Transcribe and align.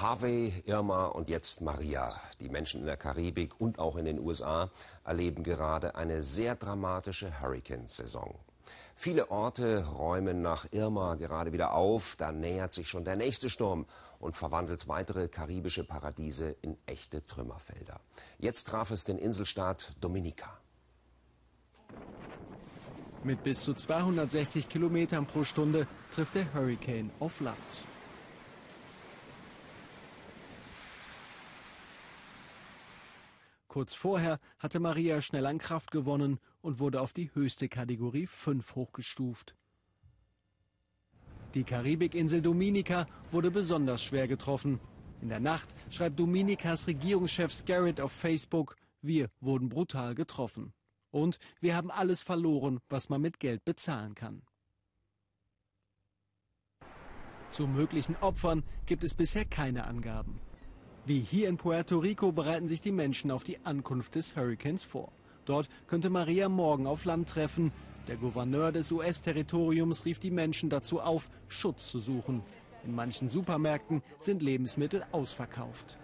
Harvey, 0.00 0.62
Irma 0.64 1.06
und 1.06 1.28
jetzt 1.28 1.60
Maria. 1.60 2.18
Die 2.40 2.48
Menschen 2.48 2.80
in 2.80 2.86
der 2.86 2.96
Karibik 2.96 3.60
und 3.60 3.78
auch 3.78 3.96
in 3.96 4.06
den 4.06 4.18
USA 4.18 4.70
erleben 5.04 5.42
gerade 5.42 5.94
eine 5.94 6.22
sehr 6.22 6.56
dramatische 6.56 7.40
Hurricane-Saison. 7.40 8.34
Viele 8.96 9.30
Orte 9.30 9.84
räumen 9.84 10.40
nach 10.40 10.66
Irma 10.72 11.16
gerade 11.16 11.52
wieder 11.52 11.74
auf. 11.74 12.16
Da 12.16 12.32
nähert 12.32 12.72
sich 12.72 12.88
schon 12.88 13.04
der 13.04 13.16
nächste 13.16 13.50
Sturm 13.50 13.84
und 14.18 14.36
verwandelt 14.36 14.88
weitere 14.88 15.28
karibische 15.28 15.84
Paradiese 15.84 16.56
in 16.62 16.78
echte 16.86 17.26
Trümmerfelder. 17.26 18.00
Jetzt 18.38 18.68
traf 18.68 18.90
es 18.90 19.04
den 19.04 19.18
Inselstaat 19.18 19.92
Dominica. 20.00 20.58
Mit 23.22 23.42
bis 23.42 23.62
zu 23.62 23.74
260 23.74 24.66
Kilometern 24.66 25.26
pro 25.26 25.44
Stunde 25.44 25.86
trifft 26.14 26.36
der 26.36 26.54
Hurricane 26.54 27.10
auf 27.20 27.40
Land. 27.40 27.89
Kurz 33.70 33.94
vorher 33.94 34.40
hatte 34.58 34.80
Maria 34.80 35.22
schnell 35.22 35.46
an 35.46 35.58
Kraft 35.58 35.92
gewonnen 35.92 36.40
und 36.60 36.80
wurde 36.80 37.00
auf 37.00 37.12
die 37.12 37.32
höchste 37.34 37.68
Kategorie 37.68 38.26
5 38.26 38.74
hochgestuft. 38.74 39.54
Die 41.54 41.62
Karibikinsel 41.62 42.42
Dominica 42.42 43.06
wurde 43.30 43.52
besonders 43.52 44.02
schwer 44.02 44.26
getroffen. 44.26 44.80
In 45.20 45.28
der 45.28 45.38
Nacht 45.38 45.68
schreibt 45.88 46.18
Dominikas 46.18 46.88
Regierungschef 46.88 47.52
Scarrett 47.52 48.00
auf 48.00 48.10
Facebook, 48.10 48.74
wir 49.02 49.30
wurden 49.40 49.68
brutal 49.68 50.16
getroffen. 50.16 50.72
Und 51.12 51.38
wir 51.60 51.76
haben 51.76 51.92
alles 51.92 52.22
verloren, 52.22 52.80
was 52.88 53.08
man 53.08 53.20
mit 53.20 53.38
Geld 53.38 53.64
bezahlen 53.64 54.16
kann. 54.16 54.42
Zu 57.50 57.68
möglichen 57.68 58.16
Opfern 58.16 58.64
gibt 58.86 59.04
es 59.04 59.14
bisher 59.14 59.44
keine 59.44 59.86
Angaben. 59.86 60.40
Wie 61.10 61.18
hier 61.18 61.48
in 61.48 61.56
Puerto 61.56 61.98
Rico 61.98 62.30
bereiten 62.30 62.68
sich 62.68 62.80
die 62.80 62.92
Menschen 62.92 63.32
auf 63.32 63.42
die 63.42 63.58
Ankunft 63.64 64.14
des 64.14 64.36
Hurricanes 64.36 64.84
vor. 64.84 65.10
Dort 65.44 65.68
könnte 65.88 66.08
Maria 66.08 66.48
morgen 66.48 66.86
auf 66.86 67.04
Land 67.04 67.28
treffen. 67.28 67.72
Der 68.06 68.14
Gouverneur 68.14 68.70
des 68.70 68.92
US-Territoriums 68.92 70.04
rief 70.04 70.20
die 70.20 70.30
Menschen 70.30 70.70
dazu 70.70 71.00
auf, 71.00 71.28
Schutz 71.48 71.88
zu 71.88 71.98
suchen. 71.98 72.44
In 72.84 72.94
manchen 72.94 73.28
Supermärkten 73.28 74.04
sind 74.20 74.40
Lebensmittel 74.40 75.02
ausverkauft. 75.10 75.98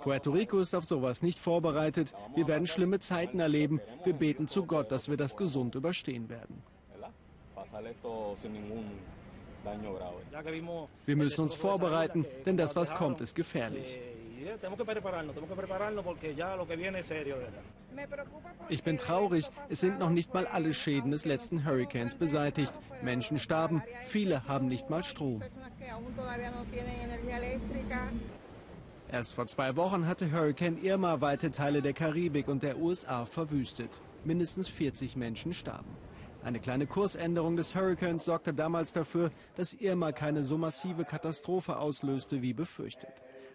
Puerto 0.00 0.32
Rico 0.32 0.58
ist 0.58 0.74
auf 0.74 0.84
sowas 0.84 1.22
nicht 1.22 1.38
vorbereitet. 1.38 2.12
Wir 2.34 2.48
werden 2.48 2.66
schlimme 2.66 2.98
Zeiten 2.98 3.38
erleben. 3.38 3.80
Wir 4.02 4.14
beten 4.14 4.48
zu 4.48 4.66
Gott, 4.66 4.90
dass 4.90 5.08
wir 5.08 5.16
das 5.16 5.36
gesund 5.36 5.76
überstehen 5.76 6.28
werden. 6.28 6.64
Wir 11.06 11.16
müssen 11.16 11.42
uns 11.42 11.54
vorbereiten, 11.54 12.24
denn 12.46 12.56
das, 12.56 12.76
was 12.76 12.94
kommt, 12.94 13.20
ist 13.20 13.34
gefährlich. 13.34 13.98
Ich 18.68 18.82
bin 18.82 18.98
traurig, 18.98 19.50
es 19.68 19.80
sind 19.80 19.98
noch 19.98 20.10
nicht 20.10 20.32
mal 20.32 20.46
alle 20.46 20.72
Schäden 20.72 21.10
des 21.10 21.24
letzten 21.24 21.64
Hurricanes 21.64 22.14
beseitigt. 22.14 22.72
Menschen 23.02 23.38
starben, 23.38 23.82
viele 24.02 24.46
haben 24.46 24.68
nicht 24.68 24.88
mal 24.88 25.04
Strom. 25.04 25.42
Erst 29.12 29.34
vor 29.34 29.46
zwei 29.48 29.74
Wochen 29.74 30.06
hatte 30.06 30.30
Hurricane 30.30 30.78
Irma 30.82 31.20
weite 31.20 31.50
Teile 31.50 31.82
der 31.82 31.92
Karibik 31.92 32.46
und 32.46 32.62
der 32.62 32.78
USA 32.78 33.26
verwüstet. 33.26 34.00
Mindestens 34.24 34.68
40 34.68 35.16
Menschen 35.16 35.52
starben. 35.52 35.90
Eine 36.42 36.58
kleine 36.58 36.86
Kursänderung 36.86 37.56
des 37.56 37.74
Hurricanes 37.74 38.24
sorgte 38.24 38.54
damals 38.54 38.92
dafür, 38.92 39.30
dass 39.56 39.74
Irma 39.74 40.12
keine 40.12 40.42
so 40.42 40.56
massive 40.56 41.04
Katastrophe 41.04 41.76
auslöste 41.78 42.40
wie 42.40 42.54
befürchtet. 42.54 43.12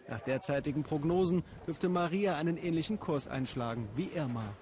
Nach 0.07 0.19
derzeitigen 0.19 0.83
Prognosen 0.83 1.43
dürfte 1.65 1.89
Maria 1.89 2.35
einen 2.37 2.57
ähnlichen 2.57 2.99
Kurs 2.99 3.27
einschlagen 3.27 3.89
wie 3.95 4.09
Irma. 4.13 4.53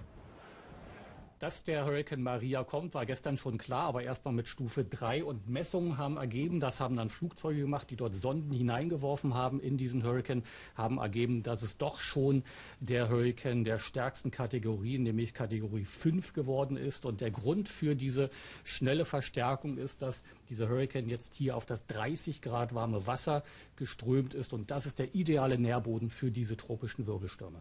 Dass 1.44 1.62
der 1.62 1.84
Hurricane 1.84 2.22
Maria 2.22 2.64
kommt, 2.64 2.94
war 2.94 3.04
gestern 3.04 3.36
schon 3.36 3.58
klar, 3.58 3.82
aber 3.82 4.02
erst 4.02 4.24
mal 4.24 4.32
mit 4.32 4.48
Stufe 4.48 4.82
3 4.82 5.24
und 5.24 5.46
Messungen 5.46 5.98
haben 5.98 6.16
ergeben, 6.16 6.58
das 6.58 6.80
haben 6.80 6.96
dann 6.96 7.10
Flugzeuge 7.10 7.60
gemacht, 7.60 7.90
die 7.90 7.96
dort 7.96 8.14
Sonden 8.14 8.50
hineingeworfen 8.50 9.34
haben 9.34 9.60
in 9.60 9.76
diesen 9.76 10.04
Hurricane, 10.04 10.42
haben 10.74 10.96
ergeben, 10.96 11.42
dass 11.42 11.60
es 11.60 11.76
doch 11.76 12.00
schon 12.00 12.44
der 12.80 13.10
Hurricane 13.10 13.62
der 13.62 13.78
stärksten 13.78 14.30
Kategorie, 14.30 14.96
nämlich 14.96 15.34
Kategorie 15.34 15.84
5 15.84 16.32
geworden 16.32 16.78
ist. 16.78 17.04
Und 17.04 17.20
der 17.20 17.30
Grund 17.30 17.68
für 17.68 17.94
diese 17.94 18.30
schnelle 18.64 19.04
Verstärkung 19.04 19.76
ist, 19.76 20.00
dass 20.00 20.24
dieser 20.48 20.70
Hurricane 20.70 21.10
jetzt 21.10 21.34
hier 21.34 21.58
auf 21.58 21.66
das 21.66 21.86
30 21.88 22.40
Grad 22.40 22.74
warme 22.74 23.06
Wasser 23.06 23.44
geströmt 23.76 24.32
ist. 24.32 24.54
Und 24.54 24.70
das 24.70 24.86
ist 24.86 24.98
der 24.98 25.14
ideale 25.14 25.58
Nährboden 25.58 26.08
für 26.08 26.30
diese 26.30 26.56
tropischen 26.56 27.06
Wirbelstürme. 27.06 27.60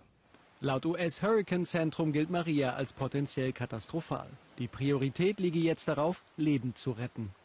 Laut 0.63 0.85
US-Hurricane-Zentrum 0.85 2.13
gilt 2.13 2.29
Maria 2.29 2.75
als 2.75 2.93
potenziell 2.93 3.51
katastrophal. 3.51 4.29
Die 4.59 4.69
Priorität 4.69 5.41
liege 5.41 5.59
jetzt 5.59 5.89
darauf, 5.89 6.23
Leben 6.37 6.73
zu 6.73 6.91
retten. 6.91 7.35